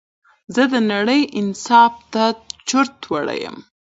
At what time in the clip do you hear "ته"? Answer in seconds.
2.13-2.23